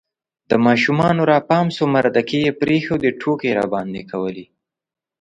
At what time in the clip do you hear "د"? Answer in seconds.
0.49-0.51